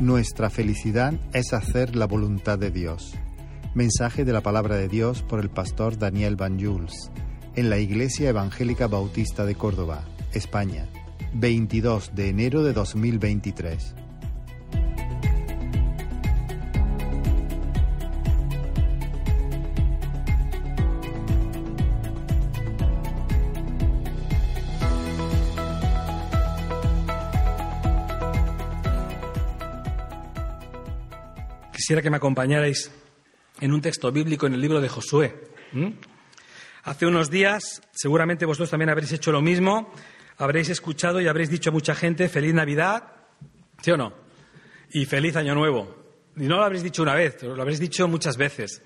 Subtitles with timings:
[0.00, 3.16] Nuestra felicidad es hacer la voluntad de Dios.
[3.74, 7.10] Mensaje de la palabra de Dios por el pastor Daniel Van Jules
[7.56, 10.86] en la Iglesia Evangélica Bautista de Córdoba, España,
[11.34, 13.96] 22 de enero de 2023.
[31.88, 32.92] Quisiera que me acompañarais
[33.62, 35.34] en un texto bíblico en el libro de Josué.
[36.82, 39.90] Hace unos días, seguramente vosotros también habréis hecho lo mismo,
[40.36, 43.04] habréis escuchado y habréis dicho a mucha gente feliz Navidad,
[43.80, 44.12] ¿sí o no?
[44.90, 45.96] Y feliz Año Nuevo.
[46.36, 48.82] Y no lo habréis dicho una vez, lo habréis dicho muchas veces.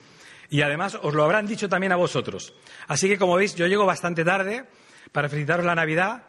[0.48, 2.54] Y además os lo habrán dicho también a vosotros.
[2.86, 4.64] Así que, como veis, yo llego bastante tarde
[5.10, 6.22] para felicitaros la Navidad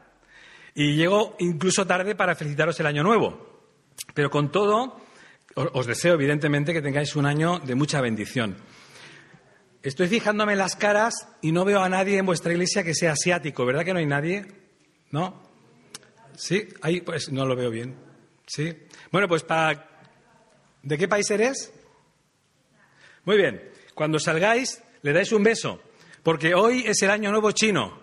[0.74, 3.62] y llego incluso tarde para felicitaros el Año Nuevo.
[4.16, 5.03] Pero con todo,
[5.56, 8.58] os deseo, evidentemente, que tengáis un año de mucha bendición.
[9.84, 13.12] Estoy fijándome en las caras y no veo a nadie en vuestra iglesia que sea
[13.12, 14.46] asiático, ¿verdad que no hay nadie?
[15.12, 15.44] ¿No?
[16.36, 16.70] ¿Sí?
[16.82, 17.96] Ahí, pues no lo veo bien.
[18.48, 18.74] ¿Sí?
[19.12, 19.90] Bueno, pues para...
[20.82, 21.74] ¿De qué país eres?
[23.26, 23.62] Muy bien.
[23.94, 25.82] Cuando salgáis, le dais un beso,
[26.24, 28.02] porque hoy es el año nuevo chino.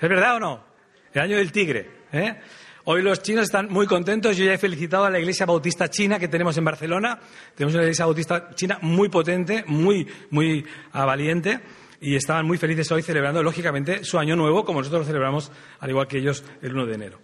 [0.00, 0.64] ¿Es verdad o no?
[1.12, 1.90] El año del tigre.
[2.12, 2.40] ¿eh?
[2.84, 4.36] Hoy los chinos están muy contentos.
[4.36, 7.18] Yo ya he felicitado a la Iglesia Bautista China que tenemos en Barcelona.
[7.54, 11.60] Tenemos una Iglesia Bautista China muy potente, muy, muy ah, valiente.
[12.00, 15.90] Y estaban muy felices hoy celebrando, lógicamente, su año nuevo, como nosotros lo celebramos, al
[15.90, 17.18] igual que ellos, el 1 de enero.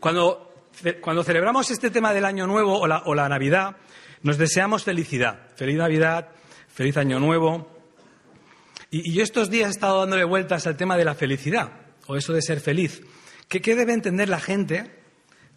[0.00, 0.66] Cuando,
[1.00, 3.76] cuando celebramos este tema del año nuevo o la, o la Navidad,
[4.22, 5.50] nos deseamos felicidad.
[5.54, 6.30] Feliz Navidad,
[6.66, 7.70] feliz año nuevo.
[8.90, 11.70] Y, y yo estos días he estado dándole vueltas al tema de la felicidad,
[12.08, 13.02] o eso de ser feliz.
[13.60, 14.90] ¿Qué, debe entender la gente?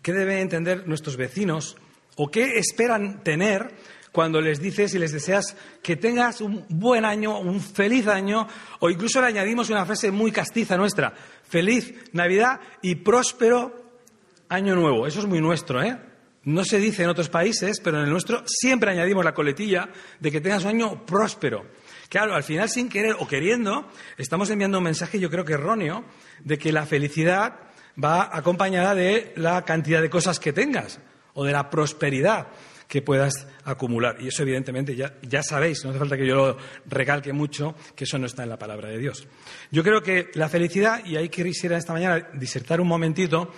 [0.02, 1.78] ¿Qué deben entender nuestros vecinos?
[2.18, 3.74] ¿O qué esperan tener
[4.12, 8.48] cuando les dices y les deseas que tengas un buen año, un feliz año,
[8.80, 11.14] o incluso le añadimos una frase muy castiza nuestra,
[11.44, 14.02] feliz Navidad y próspero
[14.50, 15.08] año nuevo.
[15.08, 15.98] Eso es muy nuestro, ¿eh?
[16.44, 19.90] No se dice en otros países, pero en el nuestro siempre añadimos la coletilla
[20.20, 21.66] de que tengas un año próspero.
[22.10, 26.04] Claro, al final, sin querer o queriendo, estamos enviando un mensaje, yo creo que erróneo,
[26.44, 27.66] de que la felicidad
[28.04, 31.00] va acompañada de la cantidad de cosas que tengas
[31.34, 32.48] o de la prosperidad
[32.88, 34.18] que puedas acumular.
[34.20, 38.04] Y eso, evidentemente, ya, ya, sabéis, no hace falta que yo lo recalque mucho, que
[38.04, 39.28] eso no está en la palabra de Dios.
[39.72, 43.52] Yo creo que la felicidad, y ahí quisiera esta mañana disertar un momentito,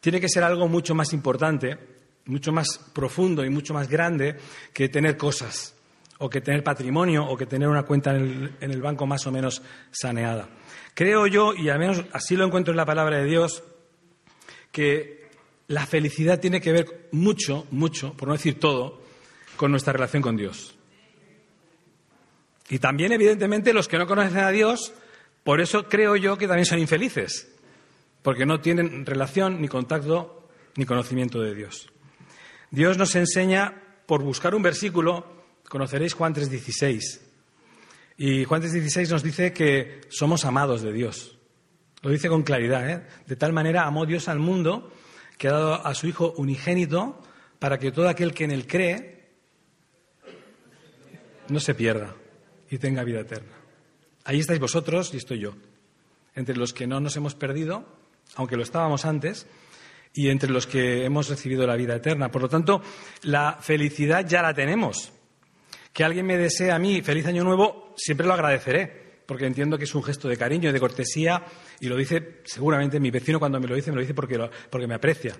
[0.00, 1.78] tiene que ser algo mucho más importante,
[2.26, 4.36] mucho más profundo y mucho más grande
[4.72, 5.74] que tener cosas,
[6.18, 9.26] o que tener patrimonio, o que tener una cuenta en el, en el banco más
[9.26, 10.48] o menos saneada.
[10.94, 13.64] Creo yo, y al menos así lo encuentro en la palabra de Dios,
[14.70, 15.28] que
[15.66, 19.02] la felicidad tiene que ver mucho, mucho, por no decir todo,
[19.56, 20.74] con nuestra relación con Dios.
[22.68, 24.92] Y también, evidentemente, los que no conocen a Dios,
[25.42, 27.52] por eso creo yo que también son infelices,
[28.22, 31.90] porque no tienen relación, ni contacto, ni conocimiento de Dios.
[32.70, 37.20] Dios nos enseña, por buscar un versículo, conoceréis Juan 3:16,
[38.16, 41.38] y Juan 3:16 nos dice que somos amados de Dios.
[42.02, 42.88] Lo dice con claridad.
[42.88, 43.06] ¿eh?
[43.26, 44.92] De tal manera amó Dios al mundo
[45.38, 47.20] que ha dado a su Hijo unigénito
[47.58, 49.32] para que todo aquel que en él cree
[51.48, 52.14] no se pierda
[52.70, 53.52] y tenga vida eterna.
[54.24, 55.54] Ahí estáis vosotros y estoy yo.
[56.34, 57.84] Entre los que no nos hemos perdido,
[58.36, 59.46] aunque lo estábamos antes,
[60.12, 62.30] y entre los que hemos recibido la vida eterna.
[62.30, 62.80] Por lo tanto,
[63.22, 65.12] la felicidad ya la tenemos
[65.94, 69.84] que alguien me desee a mí feliz año nuevo, siempre lo agradeceré, porque entiendo que
[69.84, 71.44] es un gesto de cariño y de cortesía,
[71.80, 74.36] y lo dice seguramente mi vecino cuando me lo dice, me lo dice porque,
[74.68, 75.36] porque me aprecia.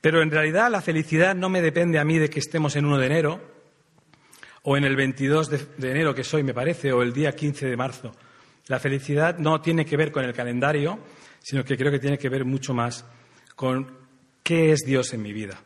[0.00, 2.98] Pero en realidad la felicidad no me depende a mí de que estemos en 1
[2.98, 3.56] de enero,
[4.62, 7.66] o en el 22 de, de enero, que soy, me parece, o el día 15
[7.66, 8.12] de marzo.
[8.68, 11.00] La felicidad no tiene que ver con el calendario,
[11.40, 13.04] sino que creo que tiene que ver mucho más
[13.56, 13.98] con
[14.44, 15.60] qué es Dios en mi vida,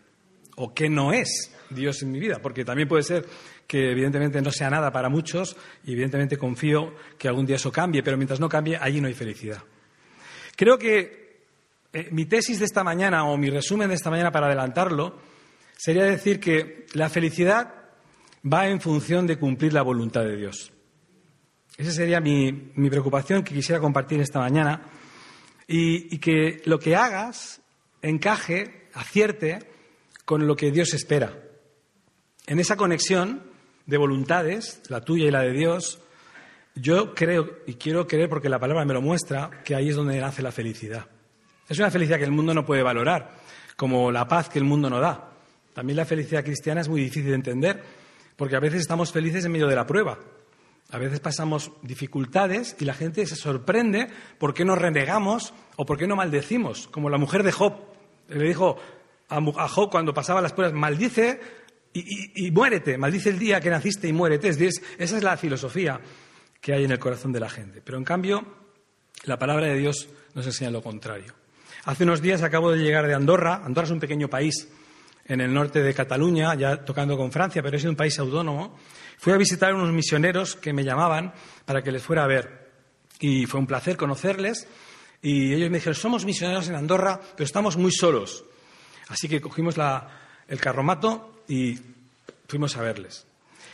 [0.56, 3.26] o qué no es Dios en mi vida, porque también puede ser
[3.70, 8.02] que evidentemente no sea nada para muchos y evidentemente confío que algún día eso cambie,
[8.02, 9.62] pero mientras no cambie, allí no hay felicidad.
[10.56, 11.44] Creo que
[11.92, 15.20] eh, mi tesis de esta mañana o mi resumen de esta mañana para adelantarlo
[15.76, 17.72] sería decir que la felicidad
[18.44, 20.72] va en función de cumplir la voluntad de Dios.
[21.76, 22.50] Esa sería mi,
[22.90, 24.82] preocupación que quisiera compartir esta mañana
[25.68, 27.62] y que lo que hagas
[28.02, 29.60] encaje, acierte
[30.24, 31.38] con lo que Dios espera.
[32.48, 33.48] En esa conexión
[33.90, 35.98] de voluntades, la tuya y la de Dios,
[36.76, 40.18] yo creo y quiero creer, porque la palabra me lo muestra, que ahí es donde
[40.20, 41.06] nace la felicidad.
[41.68, 43.32] Es una felicidad que el mundo no puede valorar,
[43.76, 45.32] como la paz que el mundo no da.
[45.74, 47.82] También la felicidad cristiana es muy difícil de entender,
[48.36, 50.18] porque a veces estamos felices en medio de la prueba.
[50.92, 54.06] A veces pasamos dificultades y la gente se sorprende
[54.38, 57.74] por qué nos renegamos o por qué no maldecimos, como la mujer de Job.
[58.28, 58.76] Le dijo
[59.28, 61.40] a Job cuando pasaba las pruebas, maldice
[61.92, 64.48] y, muérete, maldice el día que naciste y muérete.
[64.48, 66.00] esa es la filosofía
[66.60, 67.80] que hay en el corazón de la gente.
[67.84, 68.44] Pero en cambio,
[69.24, 71.34] la palabra de Dios nos enseña lo contrario.
[71.84, 73.62] Hace unos días acabo de llegar de Andorra.
[73.64, 74.68] Andorra es un pequeño país
[75.24, 78.76] en el norte de Cataluña, ya tocando con Francia, pero es un país autónomo.
[79.18, 81.32] Fui a visitar a unos misioneros que me llamaban
[81.64, 82.70] para que les fuera a ver.
[83.18, 84.68] Y fue un placer conocerles.
[85.22, 88.44] Y ellos me dijeron, somos misioneros en Andorra, pero estamos muy solos.
[89.08, 89.76] Así que cogimos
[90.48, 91.76] el carromato y
[92.46, 93.26] fuimos a verles.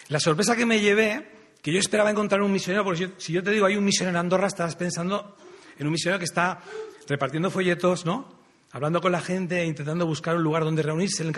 [0.09, 1.29] La sorpresa que me llevé,
[1.61, 4.21] que yo esperaba encontrar un misionero, porque si yo te digo hay un misionero en
[4.25, 5.37] Andorra, estás pensando
[5.79, 6.63] en un misionero que está
[7.07, 8.35] repartiendo folletos, ¿no?
[8.73, 11.31] Hablando con la gente, intentando buscar un lugar donde reunirse,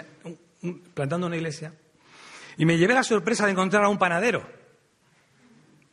[0.95, 1.73] plantando una iglesia.
[2.57, 4.49] Y me llevé la sorpresa de encontrar a un panadero.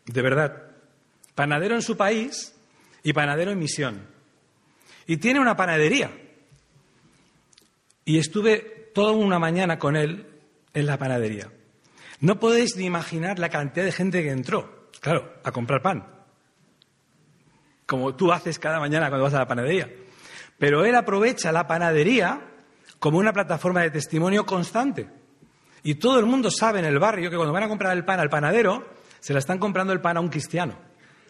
[0.05, 0.61] De verdad.
[1.33, 2.53] Panadero en su país
[3.01, 4.07] y panadero en misión.
[5.07, 6.11] Y tiene una panadería.
[8.05, 10.34] Y estuve toda una mañana con él
[10.75, 11.49] en la panadería.
[12.19, 16.05] No podéis ni imaginar la cantidad de gente que entró, claro, a comprar pan.
[17.87, 19.89] Como tú haces cada mañana cuando vas a la panadería.
[20.59, 22.41] Pero él aprovecha la panadería
[22.99, 25.09] como una plataforma de testimonio constante.
[25.83, 28.19] Y todo el mundo sabe en el barrio que cuando van a comprar el pan
[28.19, 28.87] al panadero,
[29.19, 30.75] se la están comprando el pan a un cristiano,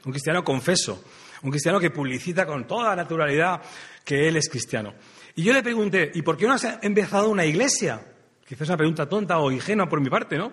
[0.06, 1.04] un cristiano confeso,
[1.44, 3.62] un cristiano que publicita con toda naturalidad
[4.04, 4.94] que él es cristiano.
[5.36, 8.02] Y yo le pregunté, ¿y por qué no has empezado una iglesia?
[8.48, 10.52] Quizás es una pregunta tonta o ingenua por mi parte, ¿no?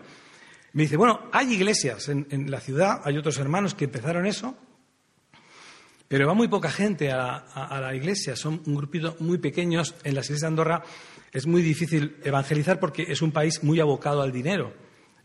[0.72, 4.56] Me dice, bueno, hay iglesias en, la ciudad, hay otros hermanos que empezaron eso,
[6.08, 9.94] pero va muy poca gente a, la iglesia, son un grupito muy pequeños.
[10.04, 10.82] En las iglesias de Andorra
[11.30, 14.72] es muy difícil evangelizar porque es un país muy abocado al dinero,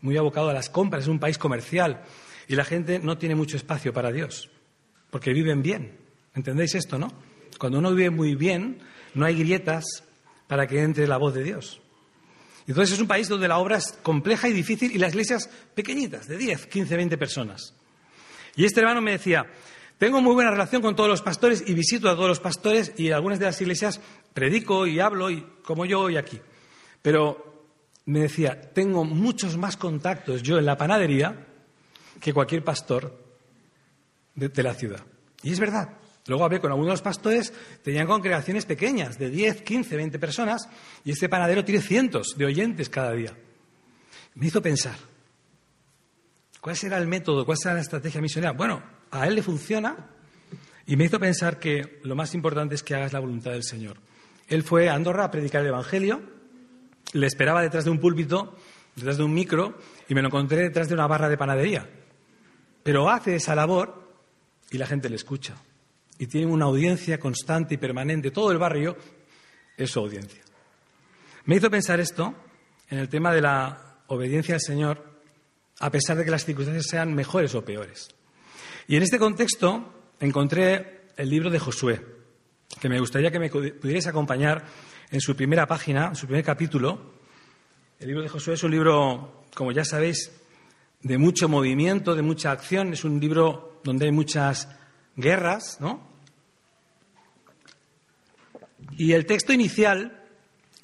[0.02, 2.02] muy abocado a las compras, es un país comercial
[2.46, 4.50] y la gente no tiene mucho espacio para Dios,
[5.10, 5.96] porque viven bien.
[6.34, 7.08] ¿Entendéis esto, no?
[7.58, 8.80] Cuando uno vive muy bien,
[9.14, 10.04] no hay grietas
[10.46, 11.80] para que entre la voz de Dios.
[12.68, 16.28] Entonces es un país donde la obra es compleja y difícil y las iglesias pequeñitas,
[16.28, 17.74] de 10, 15, 20 personas.
[18.56, 19.46] Y este hermano me decía,
[19.96, 23.08] tengo muy buena relación con todos los pastores y visito a todos los pastores y
[23.08, 24.00] en algunas de las iglesias
[24.34, 26.38] predico y hablo y como yo hoy aquí.
[27.00, 27.66] Pero
[28.04, 31.46] me decía, tengo muchos más contactos yo en la panadería
[32.20, 33.18] que cualquier pastor
[34.34, 35.00] de, la ciudad.
[35.42, 35.88] Y es verdad.
[36.28, 37.52] Luego hablé con algunos pastores,
[37.82, 40.68] tenían congregaciones pequeñas, de 10, 15, 20 personas,
[41.04, 43.32] y este panadero tiene cientos de oyentes cada día.
[44.34, 44.96] Me hizo pensar,
[46.60, 48.52] ¿cuál será el método, cuál será la estrategia misionera?
[48.52, 49.96] Bueno, a él le funciona
[50.86, 53.96] y me hizo pensar que lo más importante es que hagas la voluntad del Señor.
[54.48, 56.20] Él fue a Andorra a predicar el Evangelio,
[57.14, 58.54] le esperaba detrás de un púlpito,
[58.94, 59.78] detrás de un micro,
[60.08, 61.88] y me lo encontré detrás de una barra de panadería.
[62.82, 64.12] Pero hace esa labor
[64.70, 65.56] y la gente le escucha.
[66.18, 68.30] Y tiene una audiencia constante y permanente.
[68.30, 68.96] Todo el barrio
[69.76, 70.42] es su audiencia.
[71.44, 72.34] Me hizo pensar esto
[72.90, 75.20] en el tema de la obediencia al Señor,
[75.80, 78.08] a pesar de que las circunstancias sean mejores o peores.
[78.88, 82.04] Y en este contexto encontré el libro de Josué,
[82.80, 84.64] que me gustaría que me pudierais acompañar
[85.10, 87.12] en su primera página, en su primer capítulo.
[88.00, 90.32] El libro de Josué es un libro, como ya sabéis,
[91.02, 92.92] de mucho movimiento, de mucha acción.
[92.92, 94.68] Es un libro donde hay muchas
[95.16, 96.07] guerras, ¿no?
[98.96, 100.24] Y el texto inicial,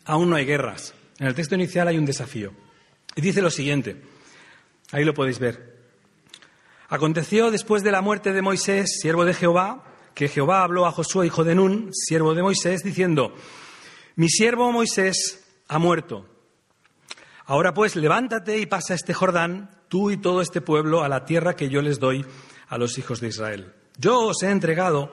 [0.05, 0.95] aún no hay guerras.
[1.19, 2.53] En el texto inicial hay un desafío.
[3.17, 4.03] Y dice lo siguiente,
[4.93, 5.75] ahí lo podéis ver.
[6.89, 9.85] Aconteció después de la muerte de Moisés, siervo de Jehová,
[10.15, 13.35] que Jehová habló a Josué, hijo de Nun, siervo de Moisés, diciendo,
[14.17, 16.29] mi siervo Moisés ha muerto.
[17.47, 21.57] Ahora pues, levántate y pasa este Jordán, tú y todo este pueblo, a la tierra
[21.57, 22.25] que yo les doy
[22.69, 23.75] a los hijos de Israel.
[23.99, 25.13] Yo os he entregado,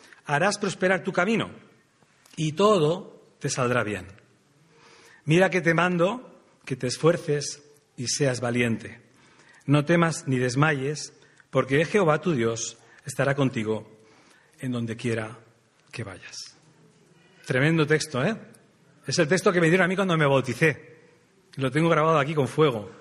[0.25, 1.51] harás prosperar tu camino
[2.35, 4.07] y todo te saldrá bien.
[5.25, 6.31] Mira que te mando
[6.65, 7.63] que te esfuerces
[7.97, 9.01] y seas valiente.
[9.65, 11.13] No temas ni desmayes,
[11.49, 13.89] porque Jehová tu Dios estará contigo
[14.59, 15.37] en donde quiera
[15.91, 16.55] que vayas.
[17.45, 18.35] Tremendo texto, ¿eh?
[19.05, 20.99] Es el texto que me dieron a mí cuando me bauticé.
[21.55, 22.91] Lo tengo grabado aquí con fuego.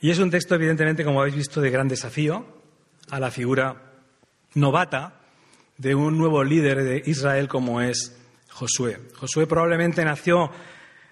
[0.00, 2.46] Y es un texto, evidentemente, como habéis visto, de gran desafío
[3.10, 3.92] a la figura
[4.54, 5.20] novata
[5.78, 8.16] de un nuevo líder de Israel como es
[8.48, 8.98] Josué.
[9.16, 10.50] Josué probablemente nació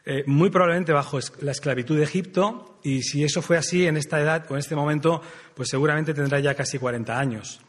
[0.05, 4.21] eh, muy probablemente bajo la esclavitud de Egipto y si eso fue así en esta
[4.21, 5.23] edad o en este momento,
[5.55, 7.61] pues seguramente tendrá ya casi 40 años.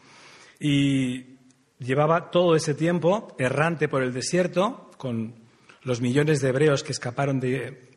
[0.60, 1.38] Y
[1.80, 5.36] llevaba todo ese tiempo errante por el desierto con
[5.84, 7.92] los millones de hebreos que escaparon de,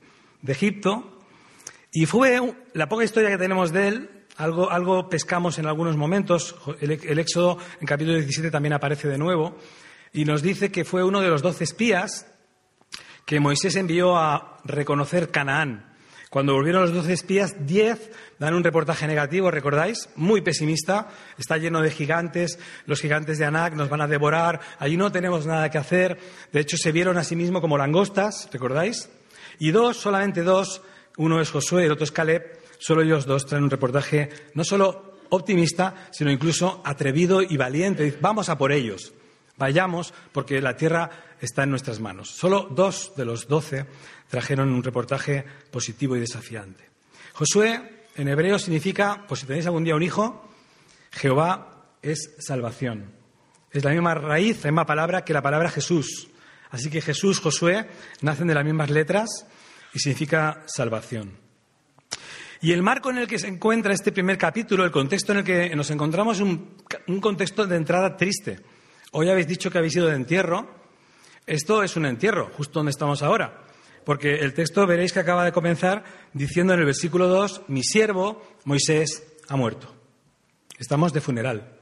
[0.47, 1.19] Egipto.
[1.91, 2.41] Y fue
[2.75, 7.59] la poca historia que tenemos de él, algo, pescamos en algunos momentos, el, el, Éxodo
[7.81, 9.57] en capítulo 17 también aparece de nuevo,
[10.13, 12.27] y nos dice que fue uno de los doce espías
[13.25, 15.97] que Moisés envió a reconocer Canaán.
[16.31, 20.09] Cuando volvieron los doce espías, diez dan un reportaje negativo, ¿recordáis?
[20.17, 24.97] Muy pesimista, está lleno de gigantes, los gigantes de Anak nos van a devorar, allí
[24.97, 26.19] no tenemos nada que hacer,
[26.53, 29.09] de hecho se vieron a sí mismos como langostas, ¿recordáis?
[29.59, 30.83] Y dos, solamente dos,
[31.17, 34.65] uno es Josué y el otro es Caleb, solo ellos dos traen un reportaje no
[34.65, 38.17] solo optimista, sino incluso atrevido y valiente.
[38.21, 39.13] Vamos a por ellos,
[39.57, 42.31] vayamos porque la tierra está en nuestras manos.
[42.31, 43.87] Solo dos de los doce
[44.29, 46.89] trajeron un reportaje positivo y desafiante.
[47.33, 50.49] Josué en hebreo significa, pues si tenéis algún día un hijo,
[51.13, 53.13] Jehová es salvación.
[53.71, 56.29] Es la misma raíz, la misma palabra que la palabra Jesús.
[56.71, 57.89] Así que Jesús, Josué,
[58.23, 59.29] nacen de las mismas letras
[59.93, 61.46] y significa salvación.
[62.61, 65.45] Y el marco en el que se encuentra este primer capítulo, el contexto en el
[65.45, 68.61] que nos encontramos, es un, contexto de entrada triste.
[69.13, 70.69] Hoy habéis dicho que habéis ido de entierro.
[71.47, 73.63] Esto es un entierro, justo donde estamos ahora.
[74.05, 78.43] Porque el texto veréis que acaba de comenzar diciendo en el versículo 2, mi siervo
[78.65, 79.95] Moisés ha muerto.
[80.79, 81.77] Estamos de funeral.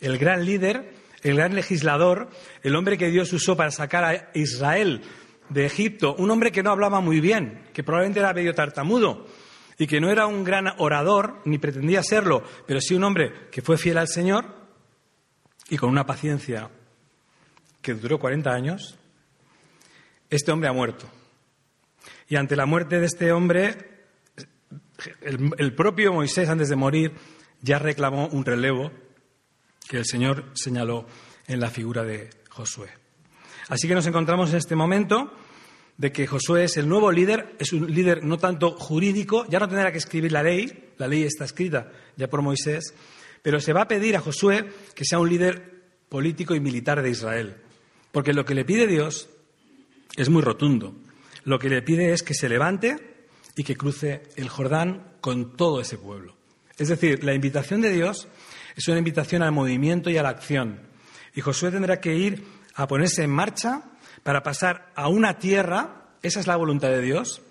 [0.00, 2.30] El gran líder, el gran legislador,
[2.62, 5.02] el hombre que Dios usó para sacar a Israel
[5.48, 9.26] de Egipto, un hombre que no hablaba muy bien, que probablemente era medio tartamudo
[9.78, 13.62] y que no era un gran orador, ni pretendía serlo, pero sí un hombre que
[13.62, 14.46] fue fiel al Señor
[15.68, 16.70] y con una paciencia
[17.82, 18.98] que duró 40 años,
[20.30, 21.06] este hombre ha muerto.
[22.28, 24.06] Y ante la muerte de este hombre,
[25.20, 27.12] el, propio Moisés, antes de morir,
[27.60, 28.90] ya reclamó un relevo
[29.88, 31.06] que el Señor señaló
[31.46, 32.88] en la figura de Josué.
[33.68, 35.32] Así que nos encontramos en este momento
[35.98, 39.68] de que Josué es el nuevo líder, es un líder no tanto jurídico, ya no
[39.68, 42.94] tendrá que escribir la ley, la ley está escrita ya por Moisés,
[43.42, 47.10] pero se va a pedir a Josué que sea un líder político y militar de
[47.10, 47.56] Israel,
[48.12, 49.28] porque lo que le pide Dios
[50.16, 50.94] es muy rotundo
[51.46, 52.96] lo que le pide es que se levante
[53.54, 56.36] y que cruce el Jordán con todo ese pueblo.
[56.76, 58.26] Es decir, la invitación de Dios
[58.74, 60.80] es una invitación al movimiento y a la acción.
[61.36, 63.84] Y Josué tendrá que ir a ponerse en marcha
[64.26, 67.42] para pasar a una tierra, esa es la voluntad de Dios,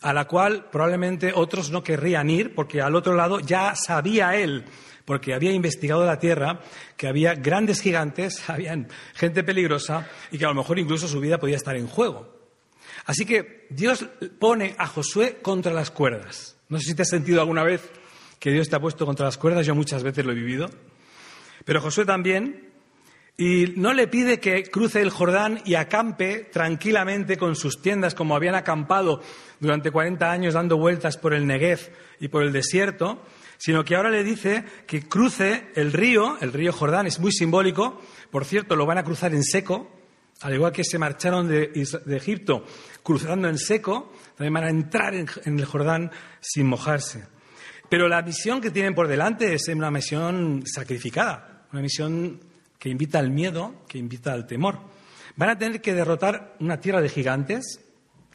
[0.00, 4.64] a la cual probablemente otros no querrían ir, porque al otro lado ya sabía él,
[5.04, 6.62] porque había investigado la tierra,
[6.96, 8.76] que había grandes gigantes, había
[9.14, 12.36] gente peligrosa y que a lo mejor incluso su vida podía estar en juego.
[13.04, 14.04] Así que Dios
[14.40, 16.56] pone a Josué contra las cuerdas.
[16.68, 17.88] No sé si te has sentido alguna vez
[18.40, 20.68] que Dios te ha puesto contra las cuerdas, yo muchas veces lo he vivido.
[21.64, 22.65] Pero Josué también,
[23.38, 28.34] y no le pide que cruce el Jordán y acampe tranquilamente con sus tiendas como
[28.34, 29.20] habían acampado
[29.60, 33.22] durante 40 años dando vueltas por el Negev y por el desierto,
[33.58, 38.00] sino que ahora le dice que cruce el río, el río Jordán, es muy simbólico,
[38.30, 39.90] por cierto, lo van a cruzar en seco,
[40.40, 41.70] al igual que se marcharon de,
[42.08, 42.64] Egipto
[43.02, 47.24] cruzando en seco, también van a entrar en, el Jordán sin mojarse.
[47.88, 52.40] Pero la misión que tienen por delante es una misión sacrificada, una misión
[52.78, 54.78] que invita al miedo, que invita al temor.
[55.36, 57.80] Van a tener que derrotar una tierra de gigantes,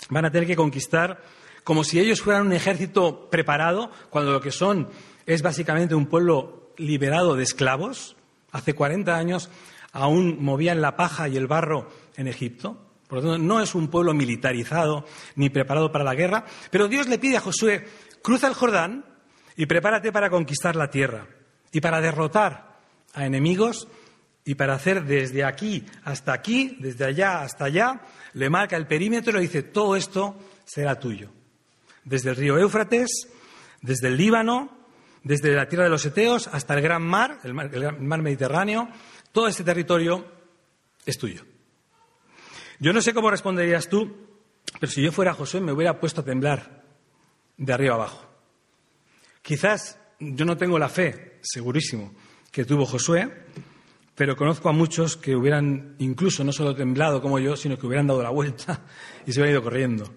[0.10, 1.22] van a tener que conquistar
[1.64, 4.90] como si ellos fueran un ejército preparado, cuando lo que son
[5.26, 8.16] es básicamente un pueblo liberado de esclavos.
[8.52, 9.50] Hace 40 años
[9.92, 12.78] aún movían la paja y el barro en Egipto.
[13.08, 15.06] Por lo tanto, no es un pueblo militarizado
[15.36, 17.86] ni preparado para la guerra, pero Dios le pide a Josué,
[18.22, 19.06] cruza el Jordán
[19.56, 21.28] y prepárate para conquistar la tierra
[21.72, 22.80] y para derrotar
[23.14, 23.88] a enemigos
[24.44, 28.02] Y para hacer desde aquí hasta aquí, desde allá hasta allá,
[28.34, 31.30] le marca el perímetro y le dice, todo esto será tuyo.
[32.04, 33.28] Desde el río Éufrates,
[33.82, 34.78] desde el Líbano,
[35.24, 38.90] desde la tierra de los Eteos hasta el gran mar, el mar, mar Mediterráneo,
[39.32, 40.26] todo este territorio
[41.06, 41.46] es tuyo.
[42.80, 44.28] Yo no sé cómo responderías tú,
[44.80, 46.84] pero si yo fuera José me hubiera puesto a temblar
[47.58, 48.28] de arriba abajo.
[49.44, 52.14] Quizás yo no tengo la fe, segurísimo,
[52.52, 53.46] que tuvo Josué,
[54.16, 58.08] pero conozco a muchos que hubieran incluso no solo temblado como yo, sino que hubieran
[58.08, 58.86] dado la vuelta
[59.26, 60.14] y se hubieran ido corriendo.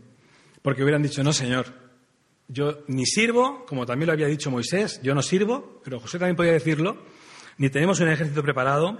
[0.62, 1.66] Porque hubieran dicho, no, Señor,
[2.48, 6.36] yo ni sirvo, como también lo había dicho Moisés, yo no sirvo, pero José también
[6.36, 6.98] podía decirlo,
[7.58, 8.98] ni tenemos un ejército preparado,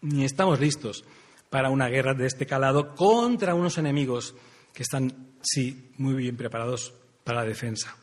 [0.00, 1.04] ni estamos listos
[1.50, 4.34] para una guerra de este calado contra unos enemigos
[4.72, 7.96] que están, sí, muy bien preparados para la defensa.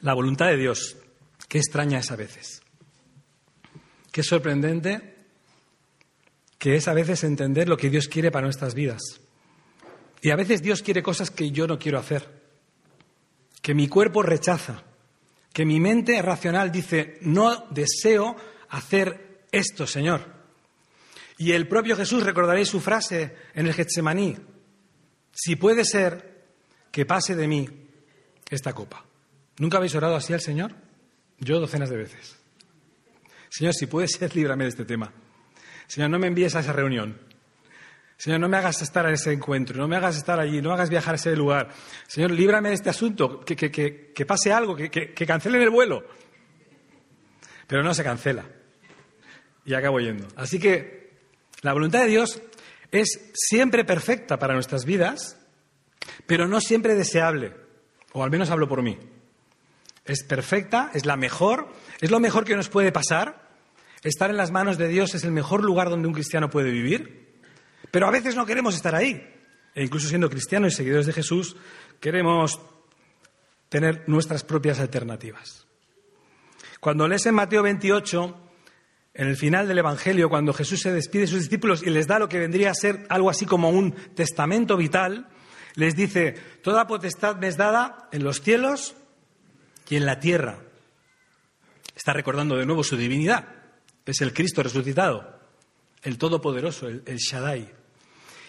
[0.00, 0.96] La voluntad de Dios,
[1.52, 2.62] qué extraña es a veces.
[4.10, 5.16] Qué sorprendente
[6.56, 9.02] que es a veces entender lo que Dios quiere para nuestras vidas.
[10.22, 12.26] Y a veces Dios quiere cosas que yo no quiero hacer,
[13.60, 14.82] que mi cuerpo rechaza,
[15.52, 18.34] que mi mente racional dice, no deseo
[18.70, 20.24] hacer esto, Señor.
[21.36, 24.38] Y el propio Jesús, recordaréis su frase en el Getsemaní,
[25.34, 26.46] si puede ser
[26.90, 27.68] que pase de mí
[28.48, 29.04] esta copa.
[29.58, 30.91] ¿Nunca habéis orado así al Señor?
[31.42, 32.36] Yo docenas de veces.
[33.50, 35.12] Señor, si puede ser, líbrame de este tema.
[35.88, 37.20] Señor, no me envíes a esa reunión.
[38.16, 40.76] Señor, no me hagas estar en ese encuentro, no me hagas estar allí, no me
[40.76, 41.70] hagas viajar a ese lugar.
[42.06, 46.04] Señor, líbrame de este asunto, que, que pase algo, que, cancelen el vuelo.
[47.66, 48.44] Pero no se cancela.
[49.64, 50.28] Y acabo yendo.
[50.36, 51.10] Así que
[51.62, 52.40] la voluntad de Dios
[52.92, 55.36] es siempre perfecta para nuestras vidas,
[56.24, 57.54] pero no siempre deseable.
[58.12, 58.96] O al menos hablo por mí.
[60.04, 61.68] Es perfecta, es la mejor,
[62.00, 63.50] es lo mejor que nos puede pasar.
[64.02, 67.40] Estar en las manos de Dios es el mejor lugar donde un cristiano puede vivir.
[67.90, 69.28] Pero a veces no queremos estar ahí.
[69.74, 71.56] E incluso siendo cristianos y seguidores de Jesús,
[72.00, 72.60] queremos
[73.68, 75.66] tener nuestras propias alternativas.
[76.80, 78.50] Cuando lees en Mateo 28,
[79.14, 82.18] en el final del Evangelio, cuando Jesús se despide de sus discípulos y les da
[82.18, 85.28] lo que vendría a ser algo así como un testamento vital,
[85.74, 88.96] les dice, toda potestad me es dada en los cielos
[89.92, 90.58] y en la tierra.
[91.94, 93.46] Está recordando de nuevo su divinidad.
[94.06, 95.38] Es el Cristo resucitado,
[96.02, 97.70] el Todopoderoso, el, Shaddai.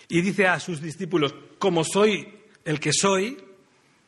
[0.07, 3.43] Y dice a sus discípulos, como soy el que soy,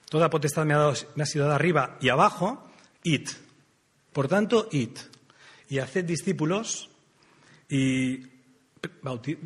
[0.07, 2.71] toda potestad me ha, sido dada arriba y abajo,
[3.03, 3.27] id.
[4.13, 4.97] Por tanto, id.
[5.67, 6.89] Y haced discípulos
[7.67, 8.27] y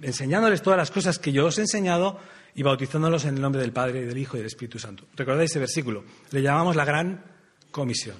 [0.03, 2.19] enseñándoles todas las cosas que yo os he enseñado
[2.53, 5.07] y bautizándolos en el nombre del Padre, del Hijo y del Espíritu Santo.
[5.15, 6.03] ¿Recordáis ese versículo?
[6.29, 7.38] Le llamamos la gran
[7.71, 8.17] comisión.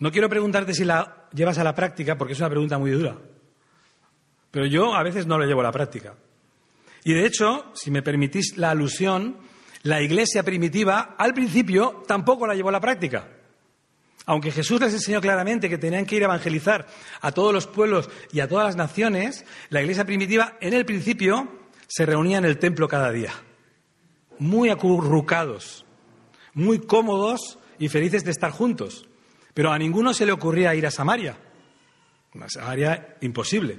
[0.00, 3.16] No quiero preguntarte si la llevas a la práctica, porque es una pregunta muy dura.
[4.50, 6.14] Pero yo a veces no lo llevo a la práctica.
[7.04, 9.36] Y de hecho, si me permitís la alusión,
[9.82, 13.28] la iglesia primitiva al principio tampoco la llevó a la práctica.
[14.26, 16.86] Aunque Jesús les enseñó claramente que tenían que ir a evangelizar
[17.20, 21.48] a todos los pueblos y a todas las naciones, la iglesia primitiva en el principio
[21.86, 23.32] se reunía en el templo cada día,
[24.38, 25.86] muy acurrucados,
[26.52, 29.06] muy cómodos y felices de estar juntos.
[29.54, 31.36] Pero a ninguno se le ocurría ir a Samaria.
[32.34, 33.78] Una Samaria imposible.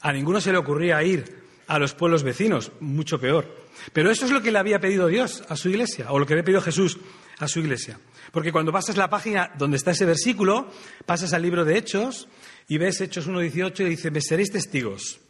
[0.00, 3.46] A ninguno se le ocurría ir a los pueblos vecinos, mucho peor.
[3.92, 6.34] Pero eso es lo que le había pedido Dios a su iglesia, o lo que
[6.34, 6.98] le ha pedido Jesús
[7.38, 7.98] a su iglesia.
[8.32, 10.70] Porque cuando pasas la página donde está ese versículo,
[11.06, 12.28] pasas al libro de Hechos
[12.68, 15.20] y ves Hechos 1.18 y dice, me seréis testigos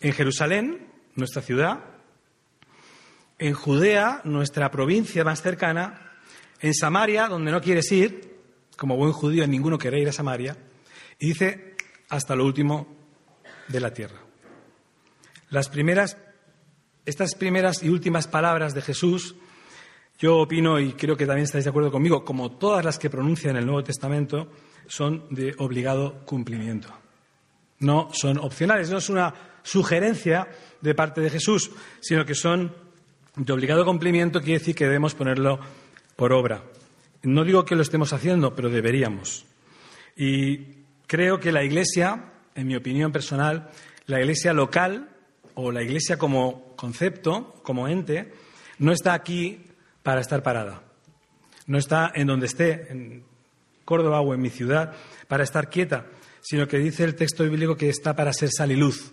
[0.00, 1.84] en Jerusalén, nuestra ciudad,
[3.38, 6.09] en Judea, nuestra provincia más cercana,
[6.60, 8.38] en Samaria, donde no quieres ir,
[8.76, 10.56] como buen judío ninguno quiere ir a Samaria,
[11.18, 11.76] y dice
[12.08, 12.86] hasta lo último
[13.68, 14.18] de la tierra.
[15.50, 16.16] Las primeras,
[17.04, 19.34] estas primeras y últimas palabras de Jesús,
[20.18, 23.50] yo opino, y creo que también estáis de acuerdo conmigo, como todas las que pronuncia
[23.50, 24.50] en el Nuevo Testamento,
[24.86, 26.88] son de obligado cumplimiento.
[27.78, 30.48] No son opcionales, no es una sugerencia
[30.80, 31.70] de parte de Jesús,
[32.00, 32.74] sino que son
[33.36, 35.60] de obligado cumplimiento, quiere decir que debemos ponerlo
[36.20, 36.62] por obra.
[37.22, 39.46] No digo que lo estemos haciendo, pero deberíamos.
[40.14, 43.70] Y creo que la Iglesia, en mi opinión personal,
[44.04, 45.08] la Iglesia local
[45.54, 48.34] o la Iglesia como concepto, como ente,
[48.78, 49.64] no está aquí
[50.02, 50.82] para estar parada.
[51.66, 53.24] No está en donde esté, en
[53.86, 54.92] Córdoba o en mi ciudad,
[55.26, 56.04] para estar quieta,
[56.42, 59.10] sino que dice el texto bíblico que está para ser sal y luz.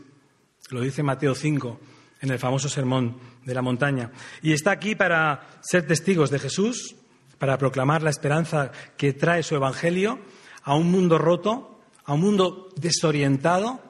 [0.71, 1.79] Lo dice Mateo 5
[2.21, 4.11] en el famoso sermón de la montaña.
[4.41, 6.95] Y está aquí para ser testigos de Jesús,
[7.37, 10.19] para proclamar la esperanza que trae su Evangelio
[10.63, 13.81] a un mundo roto, a un mundo desorientado,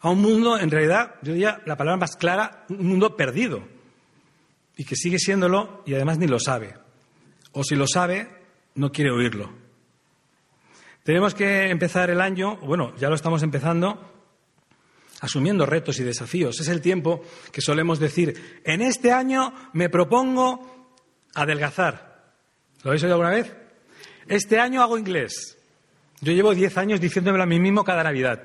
[0.00, 3.62] a un mundo, en realidad, yo diría la palabra más clara, un mundo perdido.
[4.76, 6.74] Y que sigue siéndolo y además ni lo sabe.
[7.52, 8.28] O si lo sabe,
[8.74, 9.50] no quiere oírlo.
[11.02, 14.15] Tenemos que empezar el año, bueno, ya lo estamos empezando,
[15.20, 16.60] asumiendo retos y desafíos.
[16.60, 20.94] Es el tiempo que solemos decir, en este año me propongo
[21.34, 22.34] adelgazar.
[22.82, 23.54] ¿Lo habéis oído alguna vez?
[24.28, 25.58] Este año hago inglés.
[26.20, 28.42] Yo llevo diez años diciéndomelo a mí mismo cada Navidad.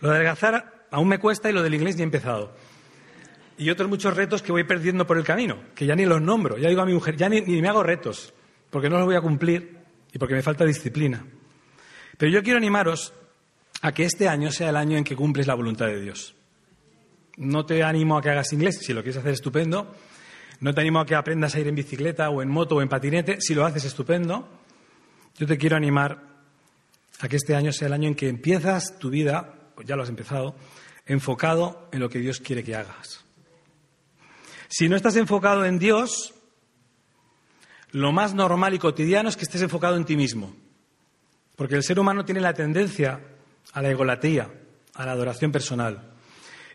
[0.00, 2.54] Lo de adelgazar aún me cuesta y lo del inglés ni he empezado.
[3.58, 6.56] Y otros muchos retos que voy perdiendo por el camino, que ya ni los nombro.
[6.56, 8.32] Ya digo a mi mujer, ya ni me hago retos,
[8.70, 9.78] porque no los voy a cumplir
[10.12, 11.24] y porque me falta disciplina.
[12.16, 13.12] Pero yo quiero animaros
[13.82, 16.34] a que este año sea el año en que cumples la voluntad de Dios.
[17.36, 19.94] No te animo a que hagas inglés, si lo quieres hacer estupendo.
[20.60, 22.88] No te animo a que aprendas a ir en bicicleta o en moto o en
[22.88, 24.46] patinete, si lo haces estupendo.
[25.38, 26.22] Yo te quiero animar
[27.20, 30.02] a que este año sea el año en que empiezas tu vida, pues ya lo
[30.02, 30.54] has empezado,
[31.06, 33.24] enfocado en lo que Dios quiere que hagas.
[34.68, 36.34] Si no estás enfocado en Dios,
[37.92, 40.54] lo más normal y cotidiano es que estés enfocado en ti mismo.
[41.56, 43.20] Porque el ser humano tiene la tendencia
[43.72, 44.50] a la egolatría,
[44.94, 46.10] a la adoración personal.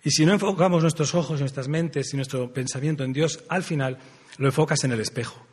[0.03, 3.97] Y si no enfocamos nuestros ojos, nuestras mentes y nuestro pensamiento en Dios, al final
[4.37, 5.43] lo enfocas en el espejo.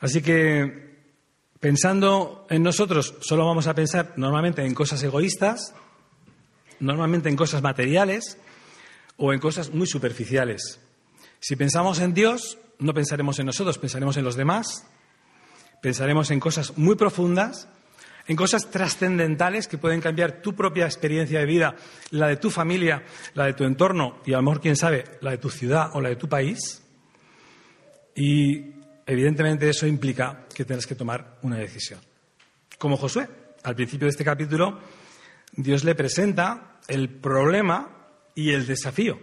[0.00, 0.94] Así que,
[1.60, 5.74] pensando en nosotros, solo vamos a pensar normalmente en cosas egoístas,
[6.80, 8.38] normalmente en cosas materiales
[9.16, 10.80] o en cosas muy superficiales.
[11.40, 14.86] Si pensamos en Dios, no pensaremos en nosotros, pensaremos en los demás,
[15.82, 17.68] pensaremos en cosas muy profundas
[18.26, 21.76] en cosas trascendentales que pueden cambiar tu propia experiencia de vida,
[22.10, 23.02] la de tu familia,
[23.34, 26.00] la de tu entorno y a lo mejor, quién sabe, la de tu ciudad o
[26.00, 26.82] la de tu país.
[28.14, 28.72] Y
[29.06, 32.00] evidentemente eso implica que tienes que tomar una decisión.
[32.78, 33.28] Como Josué,
[33.62, 34.78] al principio de este capítulo,
[35.52, 39.18] Dios le presenta el problema y el desafío.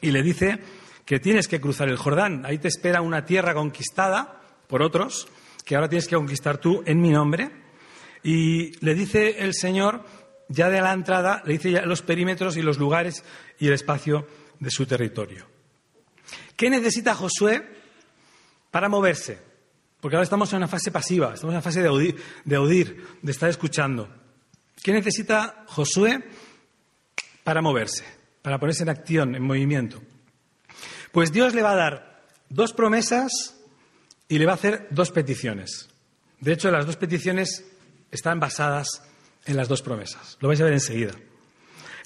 [0.00, 0.58] Y le dice
[1.04, 2.44] que tienes que cruzar el Jordán.
[2.44, 5.28] Ahí te espera una tierra conquistada por otros,
[5.64, 7.65] que ahora tienes que conquistar tú en mi nombre
[8.26, 10.04] y le dice el Señor,
[10.48, 13.22] ya de la entrada, le dice ya los perímetros y los lugares
[13.60, 14.26] y el espacio
[14.58, 15.46] de su territorio.
[16.56, 17.62] ¿Qué necesita Josué
[18.72, 19.38] para moverse?
[20.00, 23.06] Porque ahora estamos en una fase pasiva, estamos en una fase de oír, de, oír,
[23.22, 24.12] de estar escuchando.
[24.82, 26.24] ¿Qué necesita Josué
[27.44, 28.02] para moverse,
[28.42, 30.02] para ponerse en acción, en movimiento?
[31.12, 33.56] Pues Dios le va a dar dos promesas
[34.28, 35.88] y le va a hacer dos peticiones.
[36.40, 37.64] De hecho, las dos peticiones
[38.10, 39.02] están basadas
[39.44, 40.36] en las dos promesas.
[40.40, 41.12] Lo vais a ver enseguida.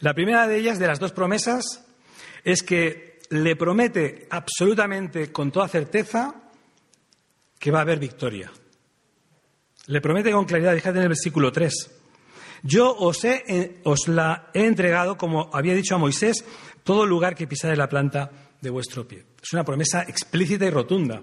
[0.01, 1.85] La primera de ellas, de las dos promesas,
[2.45, 6.35] es que le promete absolutamente, con toda certeza,
[7.59, 8.51] que va a haber victoria.
[9.87, 11.91] Le promete con claridad, fíjate en el versículo 3.
[12.63, 16.45] Yo os, he, os la he entregado, como había dicho a Moisés,
[16.83, 19.25] todo lugar que pisare la planta de vuestro pie.
[19.43, 21.23] Es una promesa explícita y rotunda.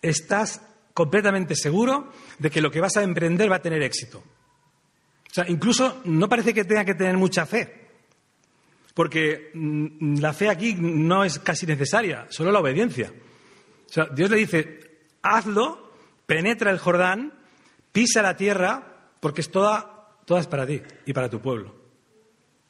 [0.00, 0.60] Estás
[0.96, 4.16] completamente seguro de que lo que vas a emprender va a tener éxito.
[4.18, 7.88] O sea, incluso no parece que tenga que tener mucha fe,
[8.94, 13.12] porque mm, la fe aquí no es casi necesaria, solo la obediencia.
[13.12, 15.92] O sea, Dios le dice, hazlo,
[16.24, 17.34] penetra el Jordán,
[17.92, 21.74] pisa la tierra, porque es toda, toda es para ti y para tu pueblo.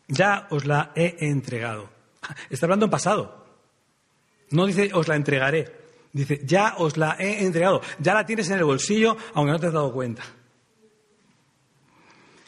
[0.08, 1.90] Ya os la he entregado.
[2.50, 3.46] Está hablando en pasado.
[4.50, 5.85] No dice os la entregaré.
[6.16, 9.66] Dice, ya os la he entregado, ya la tienes en el bolsillo, aunque no te
[9.66, 10.22] has dado cuenta.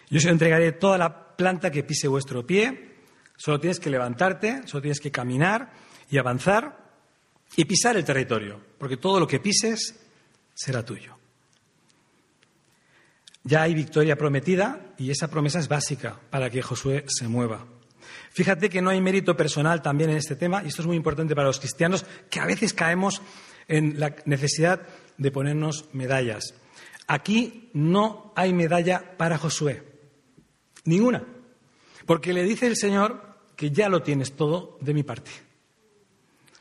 [0.09, 2.95] Yo os entregaré toda la planta que pise vuestro pie,
[3.37, 5.71] solo tienes que levantarte, solo tienes que caminar
[6.09, 6.79] y avanzar
[7.57, 10.01] y pisar el territorio, porque todo lo que pises
[10.55, 11.19] será tuyo.
[13.45, 17.67] Ya hay victoria prometida y esa promesa es básica para que Josué se mueva.
[18.31, 21.35] Fíjate que no hay mérito personal también en este tema, y esto es muy importante
[21.35, 23.21] para los cristianos, que a veces caemos
[23.69, 24.81] en la necesidad
[25.19, 26.55] de ponernos medallas.
[27.07, 29.83] Aquí no hay medalla para Josué.
[30.85, 31.25] Ninguna.
[32.07, 35.31] Porque le dice el Señor que ya lo tienes todo de mi parte.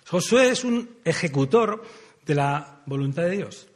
[0.08, 1.84] Josué es un ejecutor
[2.26, 3.68] de la voluntad de Dios,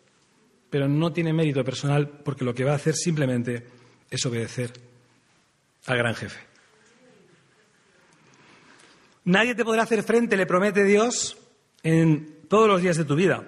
[0.70, 3.66] pero no tiene mérito personal porque lo que va a hacer simplemente
[4.10, 4.72] es obedecer
[5.86, 6.40] al gran jefe.
[9.26, 11.38] Nadie te podrá hacer frente, le promete Dios,
[11.84, 13.44] en todos los días de tu vida.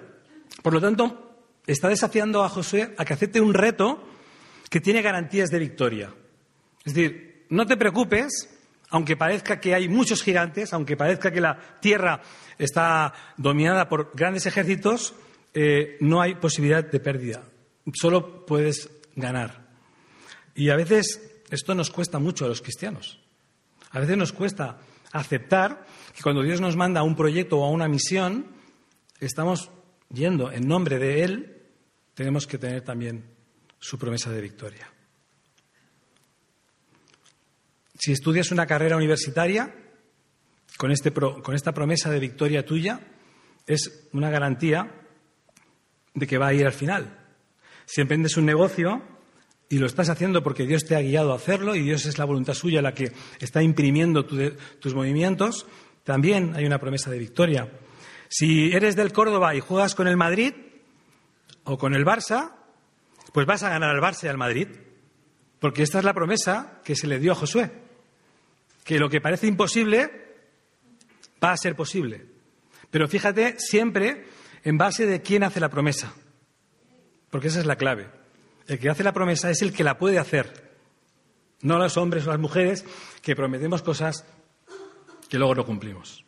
[0.62, 4.02] Por lo tanto, está desafiando a Josué a que acepte un reto
[4.70, 6.14] que tiene garantías de victoria.
[6.84, 8.50] Es decir, no te preocupes,
[8.90, 12.20] aunque parezca que hay muchos gigantes, aunque parezca que la tierra
[12.58, 15.14] está dominada por grandes ejércitos,
[15.52, 17.44] eh, no hay posibilidad de pérdida.
[17.92, 19.68] Solo puedes ganar.
[20.54, 21.20] Y a veces
[21.50, 23.20] esto nos cuesta mucho a los cristianos.
[23.90, 24.78] A veces nos cuesta
[25.12, 28.46] aceptar que cuando Dios nos manda a un proyecto o a una misión,
[29.20, 29.70] estamos
[30.12, 31.62] yendo en nombre de Él,
[32.14, 33.24] tenemos que tener también
[33.80, 34.90] su promesa de victoria.
[37.98, 39.74] Si estudias una carrera universitaria,
[40.76, 43.00] con, este con esta promesa de victoria tuya,
[43.66, 45.02] es una garantía
[46.14, 47.18] de que va a ir al final.
[47.86, 49.02] Si emprendes un negocio
[49.68, 52.24] y lo estás haciendo porque Dios te ha guiado a hacerlo y Dios es la
[52.24, 55.66] voluntad suya la que está imprimiendo tus movimientos,
[56.04, 57.70] también hay una promesa de victoria.
[58.28, 60.54] Si eres del Córdoba y juegas con el Madrid
[61.64, 62.52] o con el Barça,
[63.32, 64.68] pues vas a ganar al Barça y al Madrid,
[65.58, 67.72] porque esta es la promesa que se le dio a Josué,
[68.84, 70.10] que lo que parece imposible
[71.42, 72.26] va a ser posible.
[72.90, 74.26] Pero fíjate siempre
[74.62, 76.14] en base de quién hace la promesa,
[77.30, 78.08] porque esa es la clave.
[78.66, 80.76] El que hace la promesa es el que la puede hacer,
[81.62, 82.84] no los hombres o las mujeres
[83.22, 84.26] que prometemos cosas
[85.34, 86.24] que luego no cumplimos.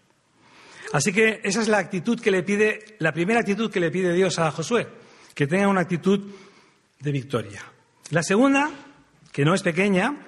[0.92, 4.12] Así que esa es la actitud que le pide, la primera actitud que le pide
[4.12, 4.88] Dios a Josué,
[5.33, 6.29] que tenga una actitud
[6.99, 7.62] de victoria.
[8.11, 8.69] La segunda,
[9.31, 10.27] que no es pequeña,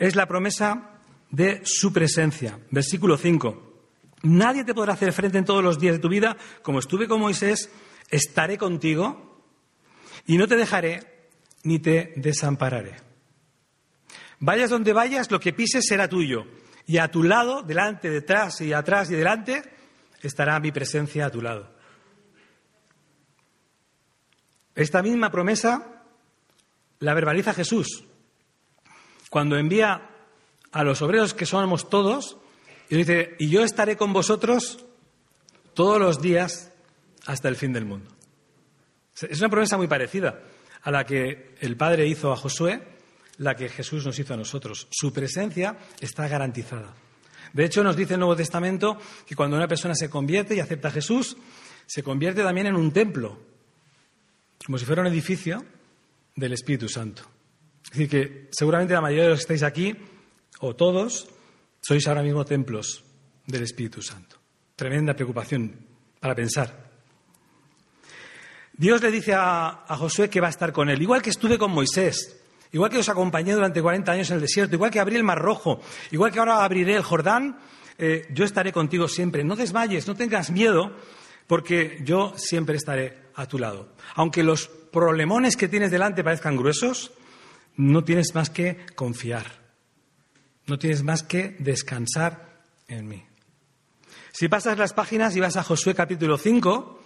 [0.00, 0.98] es la promesa
[1.30, 2.58] de su presencia.
[2.72, 3.84] Versículo 5.
[4.24, 7.20] Nadie te podrá hacer frente en todos los días de tu vida, como estuve con
[7.20, 7.70] Moisés,
[8.10, 9.44] estaré contigo
[10.26, 11.06] y no te dejaré
[11.62, 12.96] ni te desampararé.
[14.40, 16.61] Vayas donde vayas, lo que pises será tuyo.
[16.86, 19.62] Y a tu lado, delante, detrás y atrás y delante,
[20.20, 21.70] estará mi presencia a tu lado.
[24.74, 26.04] Esta misma promesa
[26.98, 28.04] la verbaliza Jesús
[29.28, 30.10] cuando envía
[30.70, 32.36] a los obreros que somos todos
[32.88, 34.84] y dice, y yo estaré con vosotros
[35.74, 36.72] todos los días
[37.26, 38.10] hasta el fin del mundo.
[39.20, 40.42] Es una promesa muy parecida
[40.82, 42.82] a la que el Padre hizo a Josué,
[43.42, 44.86] la que Jesús nos hizo a nosotros.
[44.90, 46.94] Su presencia está garantizada.
[47.52, 50.88] De hecho, nos dice el Nuevo Testamento que cuando una persona se convierte y acepta
[50.88, 51.36] a Jesús,
[51.86, 53.38] se convierte también en un templo,
[54.64, 55.64] como si fuera un edificio
[56.36, 57.24] del Espíritu Santo.
[57.84, 59.96] Es decir, que seguramente la mayoría de los que estáis aquí,
[60.60, 61.28] o todos,
[61.82, 63.04] sois ahora mismo templos
[63.46, 64.36] del Espíritu Santo.
[64.76, 65.84] Tremenda preocupación
[66.20, 66.92] para pensar.
[68.72, 71.72] Dios le dice a, Josué que va a estar con él, igual que estuve con
[71.72, 72.41] Moisés,
[72.72, 75.38] igual que os acompañé durante 40 años en el desierto, igual que abrí el Mar
[75.38, 75.80] Rojo,
[76.10, 77.58] igual que ahora abriré el Jordán,
[77.98, 79.44] eh, yo estaré contigo siempre.
[79.44, 80.96] No desmayes, no tengas miedo,
[81.46, 83.94] porque yo siempre estaré a tu lado.
[84.14, 87.12] Aunque los problemones que tienes delante parezcan gruesos,
[87.76, 89.62] no tienes más que confiar.
[90.66, 93.24] No tienes más que descansar en mí.
[94.32, 97.02] Si pasas las páginas y vas a Josué capítulo 5,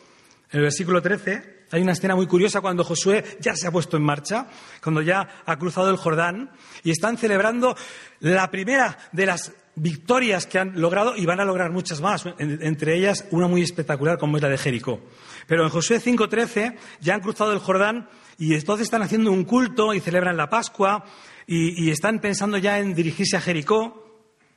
[0.53, 3.97] en el versículo 13, hay una escena muy curiosa cuando Josué ya se ha puesto
[3.97, 4.47] en marcha,
[4.83, 6.51] cuando ya ha cruzado el Jordán
[6.85, 7.77] y están celebrando
[8.21, 12.97] la primera de las victorias que han logrado y van a lograr muchas más, entre
[12.97, 15.01] ellas una muy espectacular como es la de Jericó.
[15.47, 19.95] Pero en Josué 5.13 ya han cruzado el Jordán y entonces están haciendo un culto
[19.95, 21.05] y celebran la Pascua
[21.47, 24.05] y, están pensando ya en dirigirse a Jericó,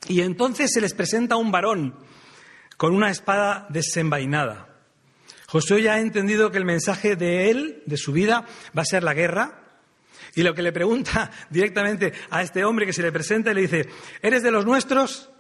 [0.08, 1.96] y entonces se les presenta un varón
[2.78, 4.69] con una espada desenvainada.
[5.50, 8.46] Josué ya ha entendido que el mensaje de él, de su vida,
[8.78, 9.64] va a ser la guerra.
[10.36, 13.90] Y lo que le pregunta directamente a este hombre que se le presenta, le dice,
[14.22, 15.32] ¿eres de los nuestros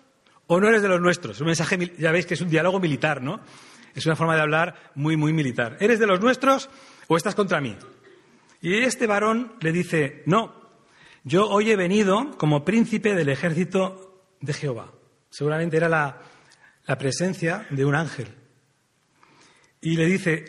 [0.47, 1.39] o no eres de los nuestros?
[1.41, 3.39] Un mensaje, ya veis que es un diálogo militar, ¿no?
[3.93, 5.77] Es una forma de hablar muy, muy militar.
[5.79, 6.71] ¿Eres de los nuestros
[7.07, 7.77] o estás contra mí?
[8.61, 10.55] Y este varón le dice, no,
[11.23, 14.91] yo hoy he venido como príncipe del ejército de Jehová.
[15.29, 16.17] Seguramente era la,
[16.97, 18.38] presencia de un ángel.
[19.81, 20.45] Y le dice,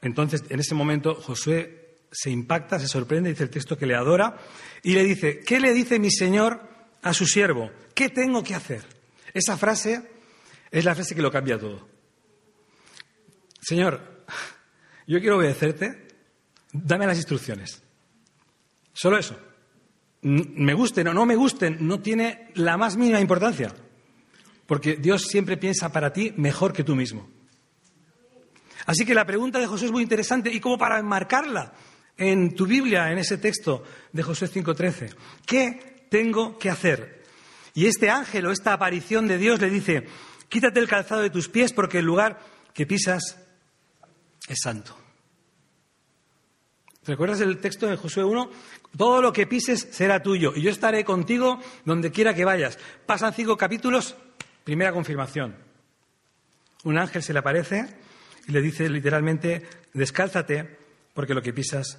[0.00, 4.38] entonces en ese momento Josué se impacta, se sorprende, dice el texto que le adora,
[4.82, 6.60] y le dice, ¿qué le dice mi Señor
[7.02, 7.70] a su siervo?
[7.94, 8.84] ¿Qué tengo que hacer?
[9.32, 10.02] Esa frase
[10.70, 11.88] es la frase que lo cambia todo.
[13.60, 14.24] Señor,
[15.06, 16.08] yo quiero obedecerte,
[16.72, 17.82] dame las instrucciones.
[18.92, 19.38] Solo eso
[20.22, 23.74] me gusten o no me gusten, no tiene la más mínima importancia.
[24.66, 27.28] Porque Dios siempre piensa para ti mejor que tú mismo.
[28.86, 31.72] Así que la pregunta de José es muy interesante y como para enmarcarla
[32.16, 35.14] en tu Biblia, en ese texto de José 5.13.
[35.46, 37.22] ¿Qué tengo que hacer?
[37.74, 40.06] Y este ángel o esta aparición de Dios le dice,
[40.48, 42.40] quítate el calzado de tus pies porque el lugar
[42.74, 43.38] que pisas
[44.48, 44.96] es santo.
[47.04, 48.50] ¿Recuerdas el texto de Josué 1?
[48.96, 52.78] Todo lo que pises será tuyo y yo estaré contigo donde quiera que vayas.
[53.06, 54.14] Pasan cinco capítulos,
[54.62, 55.56] primera confirmación.
[56.84, 58.01] Un ángel se le aparece
[58.46, 60.78] y le dice literalmente, descálzate
[61.14, 61.98] porque lo que pisas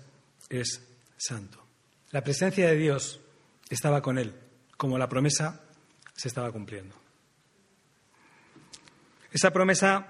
[0.49, 0.81] es
[1.17, 1.65] santo.
[2.11, 3.21] La presencia de Dios
[3.69, 4.33] estaba con él,
[4.77, 5.63] como la promesa
[6.15, 6.95] se estaba cumpliendo.
[9.31, 10.07] Esa promesa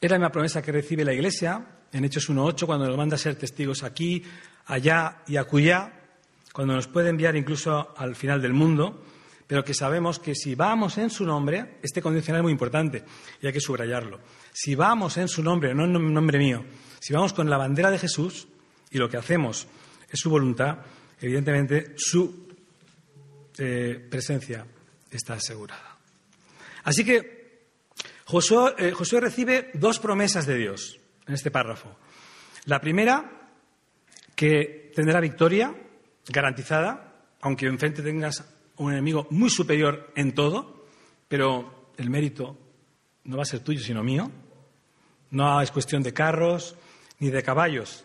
[0.00, 3.34] era una promesa que recibe la Iglesia en Hechos 1.8, cuando nos manda a ser
[3.34, 4.22] testigos aquí,
[4.66, 5.92] allá y acullá,
[6.52, 9.04] cuando nos puede enviar incluso al final del mundo,
[9.50, 13.02] pero que sabemos que si vamos en su nombre, este condicional es muy importante
[13.42, 14.20] y hay que subrayarlo.
[14.52, 16.64] Si vamos en su nombre, no en nombre mío,
[17.00, 18.46] si vamos con la bandera de Jesús
[18.92, 19.66] y lo que hacemos
[20.08, 20.78] es su voluntad,
[21.20, 22.46] evidentemente su
[23.58, 24.64] eh, presencia
[25.10, 25.96] está asegurada.
[26.84, 31.96] Así que eh, Josué, recibe dos promesas de Dios en este párrafo.
[32.66, 33.50] La primera,
[34.36, 35.74] que tendrá victoria
[36.28, 38.44] garantizada, aunque enfrente tengas
[38.80, 40.86] un enemigo muy superior en todo,
[41.28, 42.56] pero el mérito
[43.24, 44.30] no va a ser tuyo, sino mío.
[45.30, 46.76] No es cuestión de carros
[47.18, 48.04] ni de caballos,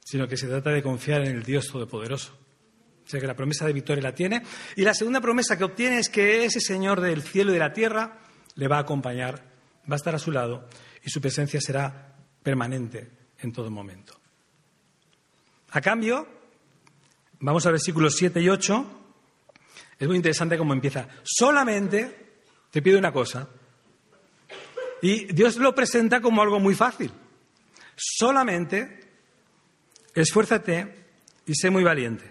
[0.00, 2.32] sino que se trata de confiar en el Dios Todopoderoso.
[3.04, 4.42] O sea que la promesa de victoria la tiene.
[4.76, 7.74] Y la segunda promesa que obtiene es que ese Señor del cielo y de la
[7.74, 8.18] tierra
[8.54, 9.44] le va a acompañar,
[9.90, 10.68] va a estar a su lado
[11.04, 14.18] y su presencia será permanente en todo momento.
[15.72, 16.26] A cambio,
[17.40, 19.01] vamos al versículos 7 y 8.
[20.02, 21.06] Es muy interesante cómo empieza.
[21.22, 22.32] Solamente
[22.72, 23.48] te pido una cosa.
[25.00, 27.12] Y Dios lo presenta como algo muy fácil.
[27.94, 29.00] Solamente
[30.12, 31.06] esfuérzate
[31.46, 32.28] y sé muy valiente.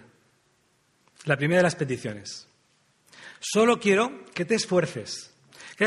[1.24, 2.46] La primera de las peticiones.
[3.40, 5.32] Solo quiero que te esfuerces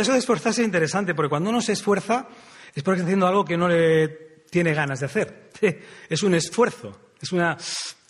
[0.01, 2.27] eso de esforzarse es interesante, porque cuando uno se esfuerza
[2.75, 4.09] es porque está haciendo algo que no le
[4.51, 5.51] tiene ganas de hacer.
[6.09, 7.57] Es un esfuerzo, es una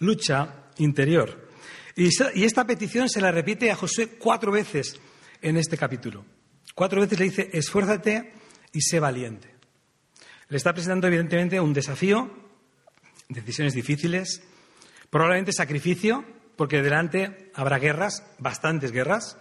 [0.00, 1.43] lucha interior.
[1.96, 5.00] Y esta petición se la repite a José cuatro veces
[5.40, 6.24] en este capítulo.
[6.74, 8.32] Cuatro veces le dice, esfuérzate
[8.72, 9.54] y sé valiente.
[10.48, 12.30] Le está presentando evidentemente un desafío,
[13.28, 14.42] decisiones difíciles,
[15.08, 16.24] probablemente sacrificio,
[16.56, 19.38] porque delante habrá guerras, bastantes guerras.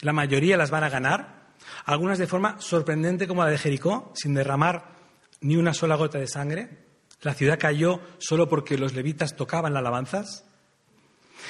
[0.00, 1.52] La mayoría las van a ganar,
[1.84, 4.96] algunas de forma sorprendente como la de Jericó, sin derramar
[5.42, 6.86] ni una sola gota de sangre.
[7.20, 10.45] La ciudad cayó solo porque los levitas tocaban las alabanzas.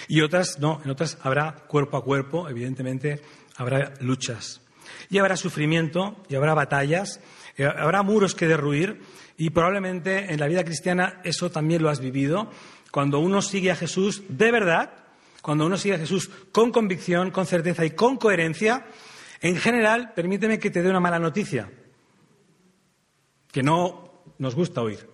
[0.08, 3.22] Y otras no, en otras habrá cuerpo a cuerpo, evidentemente
[3.56, 4.60] habrá luchas.
[5.10, 7.20] Y habrá sufrimiento, y habrá batallas,
[7.56, 9.02] y habrá muros que derruir,
[9.36, 12.50] y probablemente en la vida cristiana eso también lo has vivido.
[12.90, 14.90] Cuando uno sigue a Jesús de verdad,
[15.42, 18.86] cuando uno sigue a Jesús con convicción, con certeza y con coherencia,
[19.40, 21.70] en general, permíteme que te dé una mala noticia,
[23.52, 25.08] que no nos gusta oír.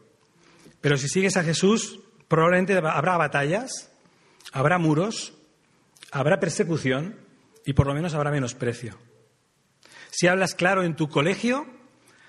[0.80, 3.91] Pero si sigues a Jesús, probablemente habrá batallas,
[4.52, 5.34] habrá muros,
[6.10, 7.16] habrá persecución
[7.64, 8.98] y por lo menos habrá menosprecio.
[10.10, 11.66] Si hablas claro en tu colegio,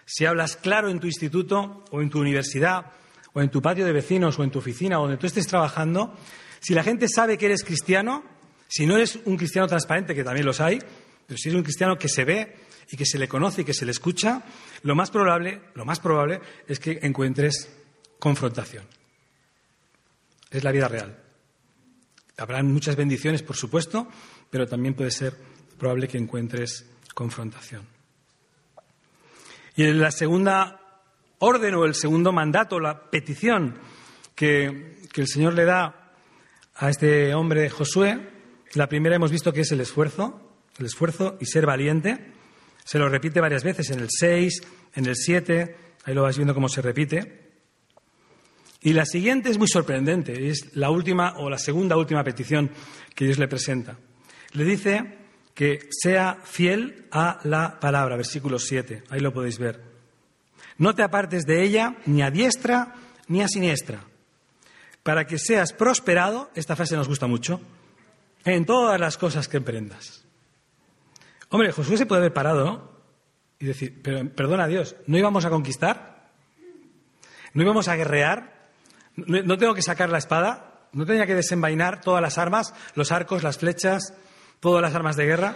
[0.06, 2.92] si hablas claro en tu instituto o en tu universidad
[3.34, 6.16] o en tu patio de vecinos o en tu oficina o donde tú estés trabajando,
[6.60, 8.24] si la gente sabe que eres cristiano,
[8.68, 10.80] si no eres un cristiano transparente, que también los hay,
[11.28, 12.56] pero si es un cristiano que se ve
[12.90, 14.44] y que se le conoce y que se le escucha,
[14.84, 17.70] lo más probable, lo más probable es que encuentres
[18.20, 18.86] confrontación.
[20.50, 21.23] Es la vida real.
[22.38, 24.08] Habrán muchas bendiciones, por supuesto,
[24.50, 25.36] pero también puede ser
[25.78, 27.86] probable que encuentres confrontación.
[29.76, 31.02] Y en la segunda
[31.40, 33.76] orden o el segundo mandato, la petición
[34.36, 36.14] que, que el Señor le da
[36.76, 38.20] a este hombre Josué,
[38.74, 42.34] la primera hemos visto que es el esfuerzo, el esfuerzo y ser valiente.
[42.84, 44.62] Se lo repite varias veces en el 6,
[44.96, 47.43] en el 7, ahí lo vas viendo cómo se repite.
[48.84, 52.70] Y la siguiente es muy sorprendente, es la última o la segunda última petición
[53.16, 53.98] que Dios le presenta.
[54.52, 55.20] Le dice
[55.54, 59.82] que sea fiel a la palabra, versículo 7, ahí lo podéis ver.
[60.78, 62.96] No te apartes de ella ni a diestra
[63.30, 64.04] ni a siniestra,
[65.02, 67.62] para que seas prosperado, esta frase nos gusta mucho,
[68.44, 70.26] en todas las cosas que emprendas.
[71.48, 73.00] Hombre, Josué se puede haber parado
[73.60, 76.32] y decir, pero perdona Dios, ¿no íbamos a conquistar?
[77.54, 78.63] ¿No íbamos a guerrear?
[79.16, 80.88] ¿No, tengo que sacar la espada?
[80.92, 84.14] ¿No tenía que desenvainar todas las armas, los arcos, las flechas,
[84.60, 85.56] todas las armas de guerra?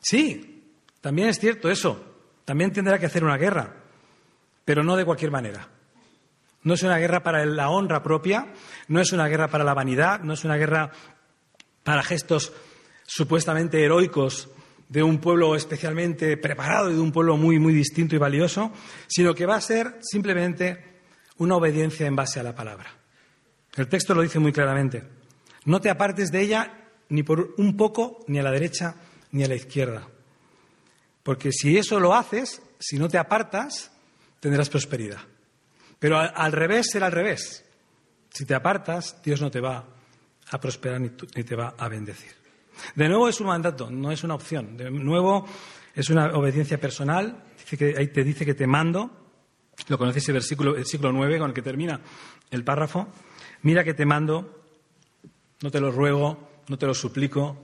[0.00, 2.04] Sí, también es cierto eso.
[2.44, 3.74] También tendrá que hacer una guerra,
[4.64, 5.68] pero no de cualquier manera.
[6.62, 8.52] No es una guerra para la honra propia,
[8.88, 10.90] no es una guerra para la vanidad, no es una guerra
[11.82, 12.52] para gestos
[13.04, 14.48] supuestamente heroicos
[14.88, 18.72] de un pueblo especialmente preparado y de un pueblo muy, muy distinto y valioso,
[19.06, 20.95] sino que va a ser simplemente
[21.38, 22.90] una obediencia en base a la palabra.
[23.76, 25.02] El texto lo dice muy claramente.
[25.64, 28.94] No te apartes de ella ni por un poco, ni a la derecha,
[29.32, 30.08] ni a la izquierda.
[31.22, 33.90] Porque si eso lo haces, si no te apartas,
[34.40, 35.20] tendrás prosperidad.
[35.98, 37.64] Pero al, revés será al revés.
[38.30, 39.84] Si te apartas, Dios no te va
[40.50, 42.30] a prosperar ni, te va a bendecir.
[42.94, 44.76] De nuevo es un mandato, no es una opción.
[44.76, 45.46] De nuevo
[45.94, 47.42] es una obediencia personal.
[47.58, 49.25] Dice que, ahí te dice que te mando.
[49.88, 52.00] Lo conoces el versículo, el versículo 9 con el que termina
[52.50, 53.08] el párrafo.
[53.62, 54.64] Mira que te mando,
[55.62, 57.56] no te lo ruego, no te lo suplico,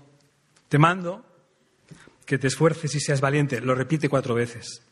[0.68, 1.24] te mando
[2.24, 3.60] que te esfuerces y seas valiente.
[3.60, 4.82] Lo repite cuatro veces.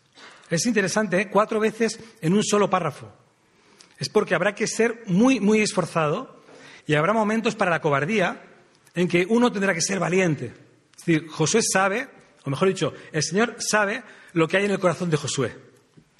[0.48, 1.28] Es interesante, ¿eh?
[1.30, 3.12] cuatro veces en un solo párrafo.
[3.98, 6.42] Es porque habrá que ser muy, muy esforzado
[6.86, 8.42] y habrá momentos para la cobardía
[8.94, 10.46] en que uno tendrá que ser valiente.
[10.98, 12.08] Es decir, Josué sabe,
[12.44, 14.02] o mejor dicho, el Señor sabe
[14.32, 15.69] lo que hay en el corazón de Josué.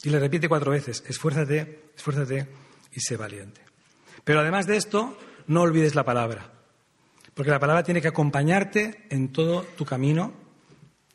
[0.03, 2.47] Y le repite cuatro veces, esfuérzate, esfuérzate
[2.93, 3.61] y sé valiente.
[4.25, 6.53] Pero además de esto, no olvides la palabra,
[7.35, 10.33] porque la palabra tiene que acompañarte en todo tu camino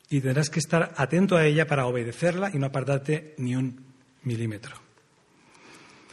[0.08, 3.84] y tendrás que estar atento a ella para obedecerla y no apartarte ni un
[4.22, 4.76] milímetro.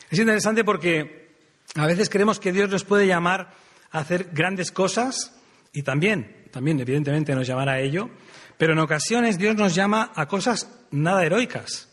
[0.10, 1.36] Es interesante porque
[1.76, 3.54] a veces creemos que Dios nos puede llamar
[3.92, 5.34] a hacer grandes cosas
[5.74, 8.10] y también, también evidentemente nos llamará a ello,
[8.58, 11.90] pero en ocasiones Dios nos llama a cosas nada heroicas,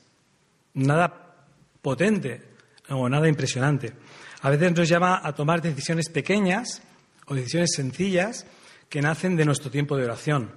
[0.74, 1.36] nada
[1.82, 2.42] potente
[2.88, 3.92] o nada impresionante.
[4.42, 6.82] A veces nos llama a tomar decisiones pequeñas
[7.26, 8.46] o decisiones sencillas
[8.88, 10.50] que nacen de nuestro tiempo de oración,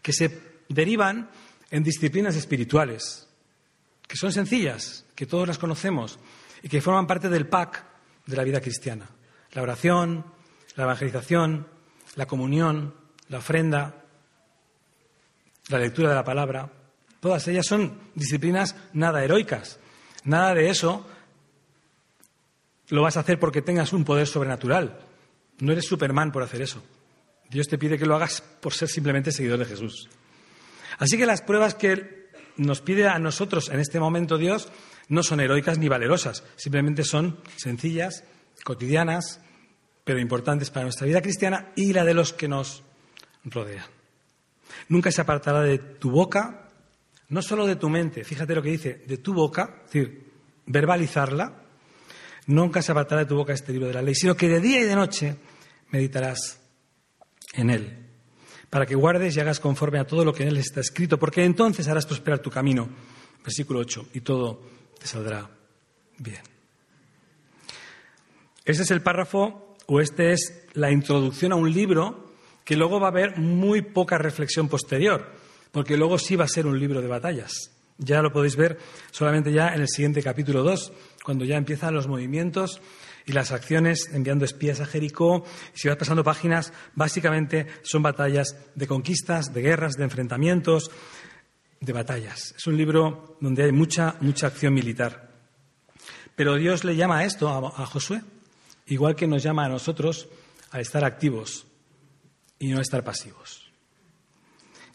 [0.00, 1.30] que se derivan
[1.70, 3.28] en disciplinas espirituales,
[4.06, 6.18] que son sencillas, que todos las conocemos
[6.62, 7.84] y que forman parte del pack
[8.26, 9.08] de la vida cristiana.
[9.52, 10.24] La oración,
[10.76, 11.66] la evangelización,
[12.14, 12.94] la comunión,
[13.28, 14.04] la ofrenda,
[15.68, 16.70] la lectura de la palabra,
[17.20, 19.78] todas ellas son disciplinas nada heroicas.
[20.24, 21.06] Nada de eso
[22.88, 25.00] lo vas a hacer porque tengas un poder sobrenatural.
[25.60, 26.82] No eres Superman por hacer eso.
[27.50, 30.08] Dios te pide que lo hagas por ser simplemente seguidor de Jesús.
[30.98, 34.68] Así que las pruebas que nos pide a nosotros en este momento Dios
[35.08, 38.24] no son heroicas ni valerosas, simplemente son sencillas,
[38.64, 39.40] cotidianas,
[40.04, 42.82] pero importantes para nuestra vida cristiana y la de los que nos
[43.44, 43.86] rodean.
[44.88, 46.67] Nunca se apartará de tu boca,
[47.28, 50.32] no solo de tu mente, fíjate lo que dice, de tu boca, es decir,
[50.66, 51.62] verbalizarla,
[52.46, 54.80] nunca se apartará de tu boca este libro de la ley, sino que de día
[54.80, 55.36] y de noche
[55.90, 56.60] meditarás
[57.54, 58.06] en él,
[58.70, 61.44] para que guardes y hagas conforme a todo lo que en él está escrito, porque
[61.44, 62.88] entonces harás prosperar tu camino.
[63.44, 64.60] Versículo 8, y todo
[64.98, 65.48] te saldrá
[66.18, 66.42] bien.
[68.64, 72.32] Este es el párrafo, o este es la introducción a un libro
[72.64, 75.32] que luego va a haber muy poca reflexión posterior,
[75.72, 77.70] porque luego sí va a ser un libro de batallas.
[77.98, 78.78] Ya lo podéis ver
[79.10, 80.92] solamente ya en el siguiente capítulo 2,
[81.24, 82.80] cuando ya empiezan los movimientos
[83.26, 85.44] y las acciones enviando espías a Jericó.
[85.74, 90.90] Si vas pasando páginas, básicamente son batallas de conquistas, de guerras, de enfrentamientos,
[91.80, 92.54] de batallas.
[92.56, 95.28] Es un libro donde hay mucha, mucha acción militar.
[96.34, 98.22] Pero Dios le llama a esto a, Josué,
[98.86, 100.28] igual que nos llama a nosotros
[100.70, 101.66] a estar activos
[102.58, 103.67] y no a estar pasivos.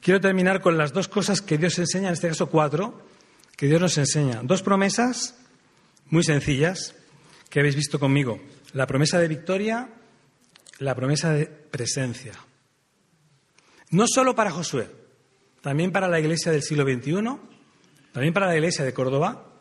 [0.04, 3.08] Quiero terminar con las dos cosas que Dios enseña, en este caso cuatro,
[3.56, 4.41] que Dios nos enseña.
[4.43, 5.39] Dos promesas
[6.08, 6.93] muy sencillas
[7.49, 8.41] que habéis visto conmigo.
[8.74, 9.88] La promesa de victoria,
[10.80, 12.34] la promesa de presencia.
[13.91, 14.89] No solo para Josué,
[15.62, 17.39] también para la iglesia del siglo XXI,
[18.12, 19.54] también para la iglesia de Córdoba,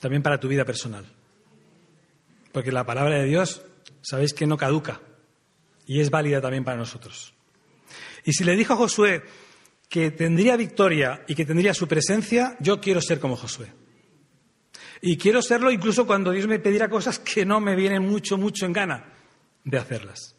[0.00, 1.04] también para tu vida personal.
[2.50, 3.62] Porque la palabra de Dios,
[4.02, 5.00] sabéis que no caduca
[5.86, 7.34] y es válida también para nosotros.
[8.24, 9.22] Y si le dijo a Josué
[9.90, 13.72] que tendría victoria y que tendría su presencia, yo quiero ser como Josué.
[15.02, 18.66] Y quiero serlo incluso cuando Dios me pedirá cosas que no me vienen mucho, mucho
[18.66, 19.12] en gana
[19.64, 20.36] de hacerlas.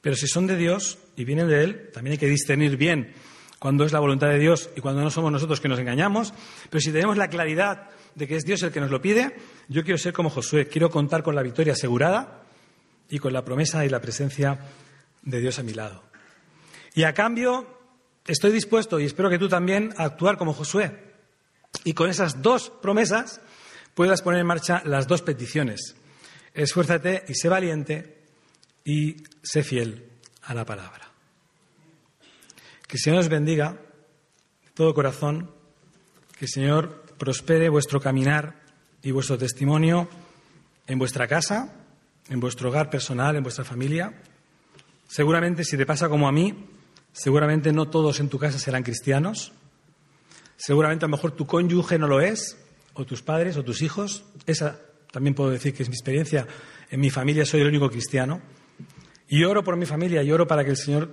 [0.00, 3.14] Pero si son de Dios y vienen de Él, también hay que discernir bien
[3.60, 6.34] cuando es la voluntad de Dios y cuando no somos nosotros que nos engañamos,
[6.68, 9.36] pero si tenemos la claridad de que es Dios el que nos lo pide,
[9.68, 12.42] yo quiero ser como Josué, quiero contar con la victoria asegurada
[13.08, 14.58] y con la promesa y la presencia
[15.22, 16.02] de Dios a mi lado.
[16.94, 17.77] Y a cambio,
[18.28, 21.08] estoy dispuesto, y espero que tú también, a actuar como Josué.
[21.84, 23.40] Y con esas dos promesas
[23.94, 25.96] puedas poner en marcha las dos peticiones.
[26.54, 28.18] Esfuérzate y sé valiente
[28.84, 30.08] y sé fiel
[30.42, 31.10] a la palabra.
[32.86, 35.50] Que el Señor os bendiga de todo corazón,
[36.38, 38.62] que el Señor prospere vuestro caminar
[39.02, 40.08] y vuestro testimonio
[40.86, 41.74] en vuestra casa,
[42.28, 44.22] en vuestro hogar personal, en vuestra familia.
[45.06, 46.54] Seguramente, si te pasa como a mí,
[47.12, 49.52] seguramente no todos en tu casa serán cristianos.
[50.56, 52.56] Seguramente a lo mejor tu cónyuge no lo es,
[52.94, 54.24] o tus padres, o tus hijos.
[54.46, 54.80] Esa
[55.12, 56.46] también puedo decir que es mi experiencia.
[56.90, 58.40] En mi familia soy el único cristiano.
[59.28, 61.10] Y oro por mi familia y oro para que el Señor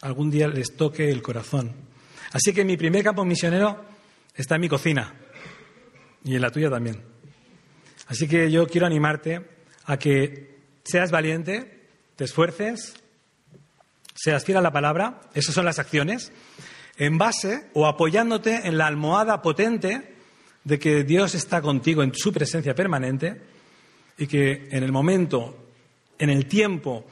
[0.00, 1.72] algún día les toque el corazón.
[2.32, 3.84] Así que mi primer campo misionero
[4.34, 5.14] está en mi cocina
[6.24, 7.02] y en la tuya también.
[8.06, 9.46] Así que yo quiero animarte
[9.84, 12.94] a que seas valiente, te esfuerces,
[14.22, 16.30] seas fiel a la palabra, esas son las acciones,
[16.98, 20.16] en base o apoyándote en la almohada potente
[20.64, 23.40] de que Dios está contigo en su presencia permanente
[24.18, 25.56] y que en el momento,
[26.18, 27.06] en el tiempo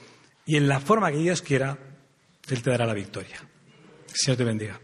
[0.44, 1.78] y en la forma que Dios quiera,
[2.50, 3.38] Él te dará la victoria.
[4.12, 4.78] Señor te bendiga.